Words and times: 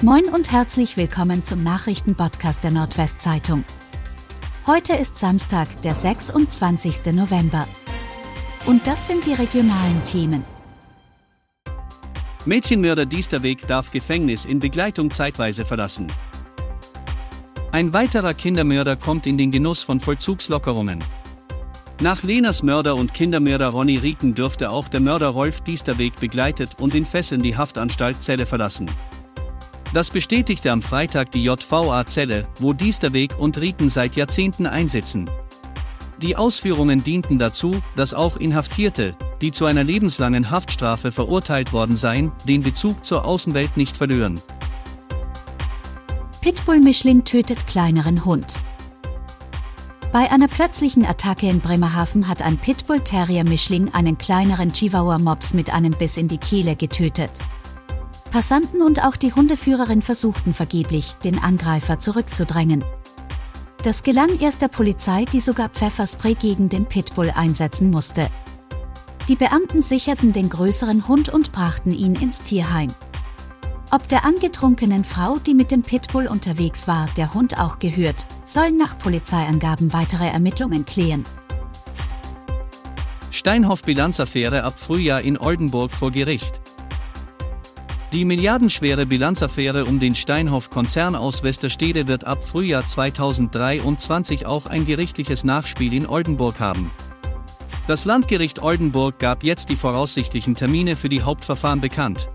Moin 0.00 0.26
und 0.26 0.52
herzlich 0.52 0.96
willkommen 0.96 1.42
zum 1.42 1.64
Nachrichtenpodcast 1.64 2.62
der 2.62 2.70
Nordwestzeitung. 2.70 3.64
Heute 4.64 4.92
ist 4.92 5.18
Samstag, 5.18 5.82
der 5.82 5.92
26. 5.92 7.12
November. 7.12 7.66
Und 8.64 8.86
das 8.86 9.08
sind 9.08 9.26
die 9.26 9.32
regionalen 9.32 10.04
Themen. 10.04 10.44
Mädchenmörder 12.44 13.06
Diesterweg 13.06 13.66
darf 13.66 13.90
Gefängnis 13.90 14.44
in 14.44 14.60
Begleitung 14.60 15.10
zeitweise 15.10 15.64
verlassen. 15.64 16.06
Ein 17.72 17.92
weiterer 17.92 18.34
Kindermörder 18.34 18.94
kommt 18.94 19.26
in 19.26 19.36
den 19.36 19.50
Genuss 19.50 19.82
von 19.82 19.98
Vollzugslockerungen. 19.98 21.02
Nach 22.00 22.22
Lenas 22.22 22.62
Mörder 22.62 22.94
und 22.94 23.14
Kindermörder 23.14 23.70
Ronny 23.70 23.96
Rieken 23.96 24.32
dürfte 24.32 24.70
auch 24.70 24.86
der 24.86 25.00
Mörder 25.00 25.30
Rolf 25.30 25.62
Diesterweg 25.62 26.14
begleitet 26.20 26.78
und 26.78 26.94
in 26.94 27.04
Fesseln 27.04 27.42
die 27.42 27.56
Haftanstalt 27.56 28.22
Zelle 28.22 28.46
verlassen. 28.46 28.88
Das 29.94 30.10
bestätigte 30.10 30.70
am 30.70 30.82
Freitag 30.82 31.32
die 31.32 31.42
JVA 31.42 32.04
Zelle, 32.04 32.46
wo 32.58 32.74
Diesterweg 32.74 33.38
und 33.38 33.58
Rieken 33.58 33.88
seit 33.88 34.16
Jahrzehnten 34.16 34.66
einsitzen. 34.66 35.30
Die 36.20 36.36
Ausführungen 36.36 37.02
dienten 37.02 37.38
dazu, 37.38 37.80
dass 37.96 38.12
auch 38.12 38.36
Inhaftierte, 38.36 39.14
die 39.40 39.50
zu 39.50 39.64
einer 39.64 39.84
lebenslangen 39.84 40.50
Haftstrafe 40.50 41.10
verurteilt 41.10 41.72
worden 41.72 41.96
seien, 41.96 42.32
den 42.46 42.62
Bezug 42.62 43.06
zur 43.06 43.24
Außenwelt 43.24 43.76
nicht 43.76 43.96
verlören. 43.96 44.40
Pitbull-Mischling 46.42 47.24
tötet 47.24 47.66
kleineren 47.66 48.24
Hund. 48.24 48.58
Bei 50.12 50.30
einer 50.30 50.48
plötzlichen 50.48 51.06
Attacke 51.06 51.48
in 51.48 51.60
Bremerhaven 51.60 52.28
hat 52.28 52.42
ein 52.42 52.58
Pitbull-Terrier-Mischling 52.58 53.94
einen 53.94 54.18
kleineren 54.18 54.72
Chihuahua-Mops 54.72 55.54
mit 55.54 55.70
einem 55.70 55.92
Biss 55.92 56.16
in 56.16 56.28
die 56.28 56.38
Kehle 56.38 56.76
getötet. 56.76 57.30
Passanten 58.30 58.82
und 58.82 59.04
auch 59.04 59.16
die 59.16 59.32
Hundeführerin 59.32 60.02
versuchten 60.02 60.52
vergeblich, 60.52 61.14
den 61.24 61.38
Angreifer 61.42 61.98
zurückzudrängen. 61.98 62.84
Das 63.82 64.02
gelang 64.02 64.38
erst 64.40 64.60
der 64.60 64.68
Polizei, 64.68 65.24
die 65.32 65.40
sogar 65.40 65.68
Pfefferspray 65.68 66.34
gegen 66.34 66.68
den 66.68 66.86
Pitbull 66.86 67.30
einsetzen 67.34 67.90
musste. 67.90 68.28
Die 69.28 69.36
Beamten 69.36 69.82
sicherten 69.82 70.32
den 70.32 70.48
größeren 70.48 71.06
Hund 71.06 71.28
und 71.28 71.52
brachten 71.52 71.92
ihn 71.92 72.14
ins 72.14 72.42
Tierheim. 72.42 72.92
Ob 73.90 74.06
der 74.08 74.24
angetrunkenen 74.24 75.04
Frau, 75.04 75.38
die 75.38 75.54
mit 75.54 75.70
dem 75.70 75.82
Pitbull 75.82 76.26
unterwegs 76.26 76.86
war, 76.88 77.06
der 77.16 77.32
Hund 77.32 77.58
auch 77.58 77.78
gehört, 77.78 78.26
sollen 78.44 78.76
nach 78.76 78.98
Polizeiangaben 78.98 79.92
weitere 79.92 80.26
Ermittlungen 80.26 80.84
klären. 80.84 81.24
Steinhoff-Bilanzaffäre 83.30 84.64
ab 84.64 84.78
Frühjahr 84.78 85.22
in 85.22 85.38
Oldenburg 85.38 85.92
vor 85.92 86.10
Gericht. 86.10 86.60
Die 88.12 88.24
milliardenschwere 88.24 89.04
Bilanzaffäre 89.04 89.84
um 89.84 89.98
den 89.98 90.14
Steinhoff-Konzern 90.14 91.14
aus 91.14 91.42
Westerstede 91.42 92.08
wird 92.08 92.24
ab 92.24 92.42
Frühjahr 92.42 92.86
2023 92.86 94.46
auch 94.46 94.64
ein 94.64 94.86
gerichtliches 94.86 95.44
Nachspiel 95.44 95.92
in 95.92 96.08
Oldenburg 96.08 96.58
haben. 96.58 96.90
Das 97.86 98.06
Landgericht 98.06 98.62
Oldenburg 98.62 99.18
gab 99.18 99.44
jetzt 99.44 99.68
die 99.68 99.76
voraussichtlichen 99.76 100.54
Termine 100.54 100.96
für 100.96 101.10
die 101.10 101.22
Hauptverfahren 101.22 101.82
bekannt. 101.82 102.30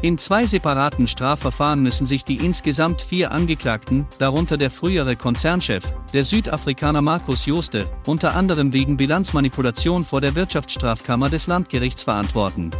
In 0.00 0.16
zwei 0.16 0.46
separaten 0.46 1.06
Strafverfahren 1.06 1.82
müssen 1.82 2.06
sich 2.06 2.24
die 2.24 2.36
insgesamt 2.36 3.02
vier 3.02 3.30
Angeklagten, 3.32 4.06
darunter 4.18 4.56
der 4.56 4.70
frühere 4.70 5.16
Konzernchef, 5.16 5.84
der 6.14 6.24
Südafrikaner 6.24 7.02
Markus 7.02 7.44
Joste, 7.44 7.90
unter 8.06 8.34
anderem 8.36 8.72
wegen 8.72 8.96
Bilanzmanipulation 8.96 10.04
vor 10.04 10.22
der 10.22 10.34
Wirtschaftsstrafkammer 10.34 11.28
des 11.28 11.46
Landgerichts 11.46 12.04
verantworten. 12.04 12.70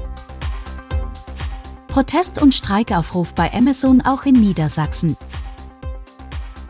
Protest- 1.89 2.41
und 2.41 2.55
Streikaufruf 2.55 3.34
bei 3.34 3.53
Amazon 3.53 4.00
auch 4.03 4.25
in 4.25 4.34
Niedersachsen. 4.34 5.17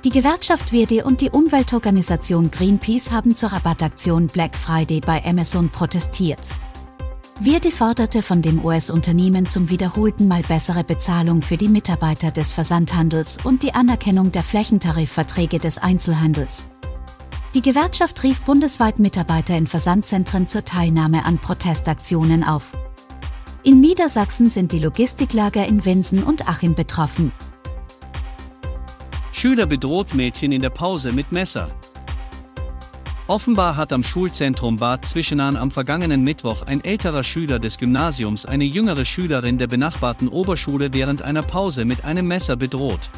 Die 0.04 0.10
Gewerkschaft 0.10 0.72
WD 0.72 1.02
und 1.02 1.20
die 1.20 1.30
Umweltorganisation 1.30 2.50
Greenpeace 2.50 3.10
haben 3.10 3.34
zur 3.34 3.52
Rabattaktion 3.52 4.28
Black 4.28 4.54
Friday 4.54 5.00
bei 5.00 5.22
Amazon 5.24 5.68
protestiert. 5.70 6.48
Verdi 7.40 7.70
forderte 7.70 8.22
von 8.22 8.42
dem 8.42 8.64
US-Unternehmen 8.64 9.46
zum 9.46 9.70
wiederholten 9.70 10.28
Mal 10.28 10.42
bessere 10.42 10.82
Bezahlung 10.84 11.42
für 11.42 11.56
die 11.56 11.68
Mitarbeiter 11.68 12.30
des 12.30 12.52
Versandhandels 12.52 13.38
und 13.44 13.62
die 13.64 13.74
Anerkennung 13.74 14.32
der 14.32 14.42
Flächentarifverträge 14.42 15.58
des 15.58 15.78
Einzelhandels. 15.78 16.68
Die 17.54 17.62
Gewerkschaft 17.62 18.22
rief 18.22 18.40
bundesweit 18.42 18.98
Mitarbeiter 18.98 19.56
in 19.56 19.66
Versandzentren 19.66 20.48
zur 20.48 20.64
Teilnahme 20.64 21.24
an 21.24 21.38
Protestaktionen 21.38 22.44
auf. 22.44 22.72
In 23.68 23.80
Niedersachsen 23.82 24.48
sind 24.48 24.72
die 24.72 24.78
Logistiklager 24.78 25.66
in 25.66 25.84
Winsen 25.84 26.22
und 26.22 26.48
Achim 26.48 26.74
betroffen. 26.74 27.32
Schüler 29.30 29.66
bedroht 29.66 30.14
Mädchen 30.14 30.52
in 30.52 30.62
der 30.62 30.70
Pause 30.70 31.12
mit 31.12 31.32
Messer. 31.32 31.70
Offenbar 33.26 33.76
hat 33.76 33.92
am 33.92 34.02
Schulzentrum 34.02 34.76
Bad 34.76 35.04
Zwischenahn 35.04 35.54
am 35.54 35.70
vergangenen 35.70 36.22
Mittwoch 36.22 36.62
ein 36.62 36.82
älterer 36.82 37.22
Schüler 37.22 37.58
des 37.58 37.76
Gymnasiums 37.76 38.46
eine 38.46 38.64
jüngere 38.64 39.04
Schülerin 39.04 39.58
der 39.58 39.66
benachbarten 39.66 40.28
Oberschule 40.28 40.94
während 40.94 41.20
einer 41.20 41.42
Pause 41.42 41.84
mit 41.84 42.06
einem 42.06 42.26
Messer 42.26 42.56
bedroht. 42.56 43.10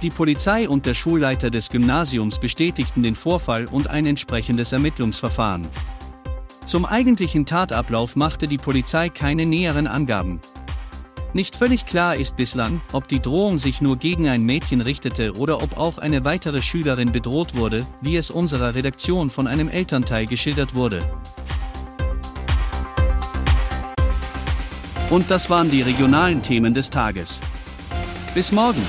Die 0.00 0.10
Polizei 0.10 0.68
und 0.68 0.86
der 0.86 0.94
Schulleiter 0.94 1.50
des 1.50 1.70
Gymnasiums 1.70 2.38
bestätigten 2.38 3.02
den 3.02 3.16
Vorfall 3.16 3.66
und 3.66 3.90
ein 3.90 4.06
entsprechendes 4.06 4.70
Ermittlungsverfahren. 4.70 5.66
Zum 6.66 6.84
eigentlichen 6.84 7.46
Tatablauf 7.46 8.16
machte 8.16 8.48
die 8.48 8.58
Polizei 8.58 9.08
keine 9.08 9.46
näheren 9.46 9.86
Angaben. 9.86 10.40
Nicht 11.32 11.54
völlig 11.54 11.86
klar 11.86 12.16
ist 12.16 12.36
bislang, 12.36 12.80
ob 12.92 13.06
die 13.06 13.20
Drohung 13.20 13.58
sich 13.58 13.80
nur 13.80 13.96
gegen 13.98 14.28
ein 14.28 14.42
Mädchen 14.42 14.80
richtete 14.80 15.36
oder 15.36 15.62
ob 15.62 15.78
auch 15.78 15.98
eine 15.98 16.24
weitere 16.24 16.60
Schülerin 16.62 17.12
bedroht 17.12 17.56
wurde, 17.56 17.86
wie 18.00 18.16
es 18.16 18.30
unserer 18.30 18.74
Redaktion 18.74 19.30
von 19.30 19.46
einem 19.46 19.68
Elternteil 19.68 20.26
geschildert 20.26 20.74
wurde. 20.74 21.04
Und 25.08 25.30
das 25.30 25.48
waren 25.48 25.70
die 25.70 25.82
regionalen 25.82 26.42
Themen 26.42 26.74
des 26.74 26.90
Tages. 26.90 27.40
Bis 28.34 28.50
morgen! 28.50 28.82